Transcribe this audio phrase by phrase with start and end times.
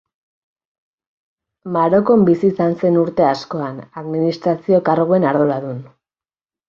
[1.75, 5.89] Marokon bizi izan zen urte askoan, administrazio-karguen arduradun.